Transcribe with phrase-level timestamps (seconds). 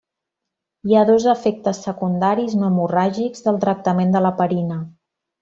[0.91, 4.81] Hi ha dos efectes secundaris no hemorràgics del tractament de l'heparina.